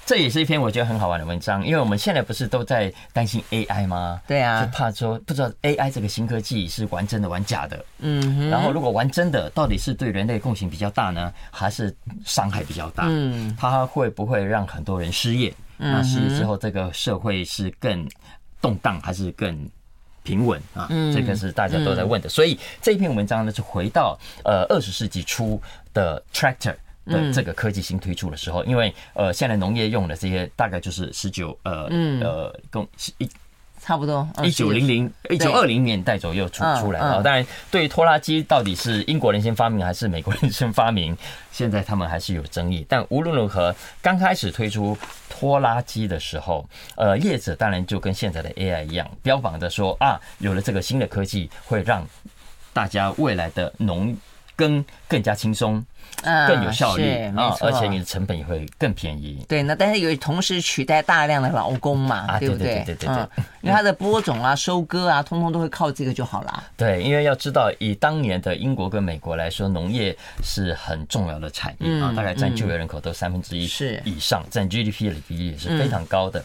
[0.07, 4.21] 这也是一篇我觉得很好玩的文章，因为我们现在不是都在担心 AI 吗？
[4.25, 7.83] 对啊，就怕说不知道 AI 这个新科技是玩真的玩假的。
[7.99, 11.93] 嗯，然后如果玩真的，到底是对人类贡献比较大呢，还是
[12.23, 13.03] 伤害比较大？
[13.09, 15.53] 嗯，它会不会让很多人失业？
[15.75, 18.09] 那失业之后，这个社会是更
[18.61, 19.69] 动荡还是更
[20.23, 20.87] 平稳啊？
[21.13, 22.29] 这个是大家都在问的。
[22.29, 25.61] 所以这篇文章呢，是回到呃二十世纪初
[25.93, 26.73] 的 tractor。
[27.07, 31.87] 的这个科技新推出的时候，因为呃，现在农业用的这些大概就是十九呃
[32.21, 32.87] 呃公
[33.17, 33.29] 一。
[33.79, 37.21] 差不多，一九零零一九二零年代左右出出来啊。
[37.23, 41.15] 当然，对于拖拉机到底是英国人先发明还是美国人先发明，
[41.53, 42.85] 现在他们还是有争议。
[42.89, 44.97] 但无论如何，刚开始推出
[45.29, 52.05] 拖拉机的时候，呃，业者当然就跟现在的 AI 一样，标榜着说啊，有了这个新的科技，会让
[52.73, 54.13] 大家未来的农
[54.57, 55.85] 耕更加轻松。
[56.23, 59.45] 更有效率啊，而且你的成本也会更便宜。
[59.47, 62.83] 对，那但是有同时取代大量的劳工嘛，啊对不对？
[62.85, 66.63] 对对对对，因为它的播种啊、收割啊，通通都会靠这个就好了。
[66.75, 76.43] 对，因为要知道，以当年的英国跟美国来说，农业是很重要的产业啊，大概占就业人口都三分之一是以上，占 GDP 的比例也是非常高的。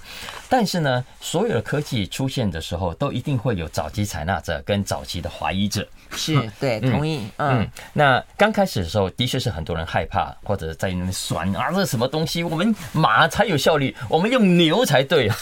[0.49, 5.87] 但是呢，所有的科技出现的时候，都一定会有早期采纳者跟早期的怀疑者。
[6.15, 7.27] 是对，同意。
[7.39, 12.43] 嗯，那刚开始的时候，的确是很多人害怕，或者在那边酸啊，这是什么东西？
[12.43, 15.37] 我们马才有效率，我们用牛才对啊。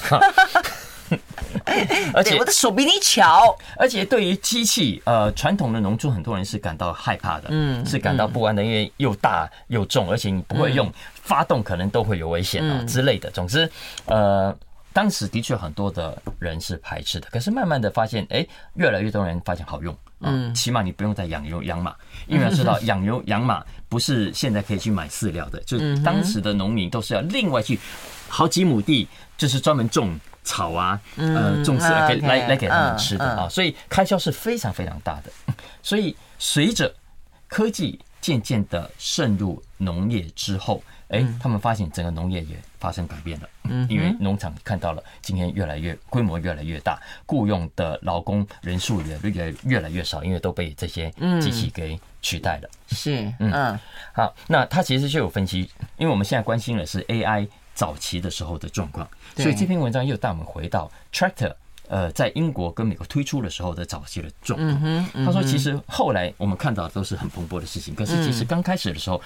[2.15, 3.57] 而且我的手比你巧。
[3.77, 13.31] 而且对于机器，呃，传统的农作，很多人是感到害怕的，嗯，是感到不安的，因为又大又重，而且你不会用，发动可能都会有危险啊之类的。
[13.31, 13.71] 总之，
[14.07, 14.57] 呃。
[14.93, 18.45] 当时的确很多的人是排斥的，可是慢慢的发现，哎，
[18.75, 21.95] 越来越多人发现好用，嗯，起码你不用再养牛养马，
[22.27, 27.79] 因为要知道 养牛养马不是现在可以去买饲料的，就当时的农民都是要另外去
[28.29, 35.55] 好几亩地，就是专门种草啊，呃，种饲给来来给他们吃的啊，所以开销是非常非常大的。
[35.83, 36.95] 所以随着
[37.49, 52.71] 科技渐渐的渗入农业之后，哎，他们发现整个农业也发生改变了，嗯，因为农场看到了今天越来越规模越来越大，雇佣的劳工人数也越越来越少，因为都被这些机器给取代了。
[52.89, 53.79] 是，嗯，
[54.13, 61.55] 好，那他其实就有分析，因为我们现在关心的是 AI 早期的时候的状况，所以这篇文章又带我们回到 Tractor。
[61.91, 69.21] 呃，在英国跟美国推出的时候的早期的状况，他说其实后来我们看到都是很蓬勃的事情，可是其实刚开始的时候，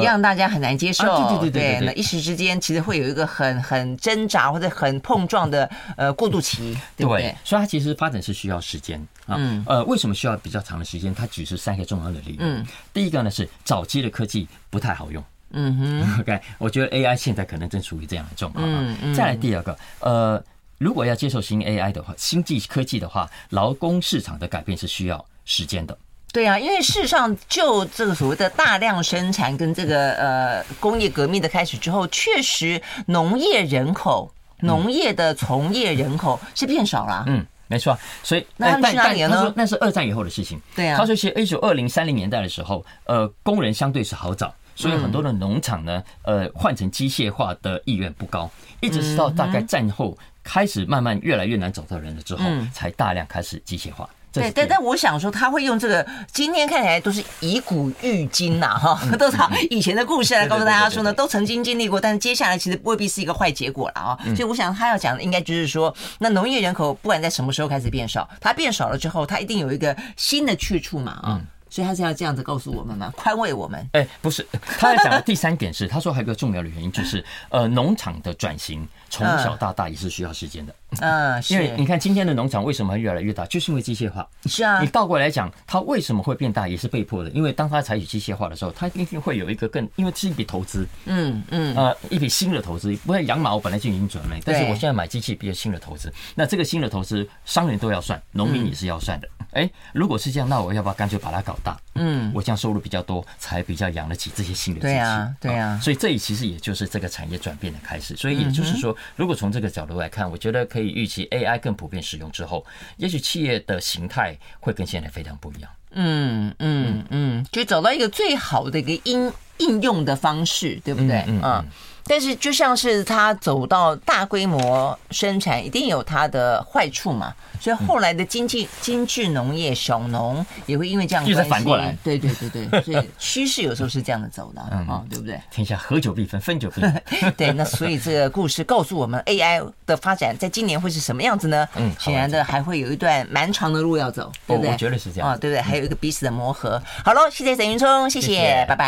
[0.00, 7.32] 一样大家很难接受，对对对对，那一时之间其实会有一个很很挣扎或者很碰撞的呃过渡期，对不对？
[7.44, 11.14] 所以它其实发展是需要时间啊，呃，为什么需要比较长的时间？
[11.14, 12.44] 它举出三个重要的理由，
[12.92, 18.96] 第一个呢是早期的科技不太好用，嗯哼， OK，我觉得 AI 现在可能正处于这样的状况啊。
[19.14, 20.42] 再来第二个，呃。
[20.78, 25.96] 如果要接受新 AI 的话，新技科技的话，劳工市场的改变是需要时间的。
[26.30, 37.24] 对啊，因为事实上，就这个所谓的大量生产跟这个呃工业革命的开始之后，确实农业人口、农业的从业人口是变少了。
[37.26, 37.98] 嗯，没错。
[38.22, 39.52] 所以那他们去哪里了呢？
[39.56, 40.60] 那是二战以后的事情。
[40.76, 40.98] 对啊。
[40.98, 48.48] 他说，其实一九二零三零年代的时候，呃，工人相对是好找，所以很多的农场呢，呃，换成机械化的意愿不高，
[48.80, 50.16] 一直是到大概战后。
[50.48, 52.42] 开始慢慢越来越难找到人了之后，
[52.72, 54.08] 才大量开始机械化。
[54.32, 59.36] 对，但但我想说，他会用这个，今天看起来都是以古喻今呐，哈，都是
[59.68, 64.18] 以前的故事来告诉大家说呢，都曾经经历过，但是接下来其实未必是一个坏结果了啊。
[64.34, 71.40] 所以我想他要讲的应该就是说，那农业人口不管在什么时候开始变少，它变少了之后，它一定有一个新的去处嘛啊。
[71.78, 73.12] 所以他是要这样子告诉我们吗？
[73.16, 73.88] 宽慰我们？
[73.92, 74.44] 哎，不是，
[74.80, 80.74] 他在讲的第三点是，他说还有一个重要的原因就是， 呃，农场的转型从小到大也是需要时间的。
[80.98, 81.54] 嗯， 是。
[81.54, 84.28] 因为你看今天的农场为什么会越来越大，就是因为机械化。
[84.46, 84.80] 是啊。
[84.80, 87.30] 你倒过来讲，它为什么会变大，也是被迫的。
[87.30, 90.84] 因为当它采取机械化的时候，它一定会有一个更，因为是一笔投资。
[91.04, 91.76] 嗯嗯。
[91.76, 96.12] 呃，一笔新的投资，不像养马，我本来就已经准备，但是我现在买机器，比较新的投资。
[96.34, 99.28] 那这个新的投资，商人都要算，农民也是要算的。
[99.52, 101.67] 哎，如果是这样，那我要不要干脆把它搞大？
[101.94, 104.92] 嗯，我这样收入比较多，才比较养得起这些新的机器。
[104.92, 105.80] 对啊，对啊。
[105.82, 108.16] 所以这里其实也就是这个产业转变的开始。
[108.16, 112.64] 所以也就是说，如果从这个角度来看，我觉得可以预期 AI 更普遍使用之后，
[112.96, 115.70] 也许企业的形态会跟现在非常不一样。
[115.92, 121.24] 嗯嗯嗯，就找到一个最好的一个应应用的方式，对不对？
[121.26, 121.66] 嗯。
[122.08, 127.34] 但是就像是它走到大规模生产，一定有它的坏处嘛。
[127.60, 135.40] 所以后来的经济精致农业小农也会因为这样就是反过来，对对对对， 所以趋势有时候是这样的走的啊，对不对？
[135.50, 136.92] 天下合久必分，分久必合。
[137.36, 141.68] 对，那所以这个故事告诉我们， AI 的发展在今年会是什么样子呢？
[141.74, 144.70] 嗯，显然的还会有一段蛮长的路要走，对不对？
[144.70, 145.60] 我觉得是这样啊，对不对？
[145.60, 146.80] 还有一个彼此的磨合。
[147.04, 148.86] 好喽，谢谢沈云聪，谢谢，拜拜。